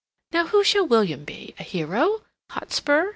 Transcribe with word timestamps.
Now 0.31 0.47
who 0.47 0.63
shall 0.63 0.87
William 0.87 1.25
be? 1.25 1.53
A 1.59 1.63
hero? 1.63 2.23
Hotspur? 2.49 3.09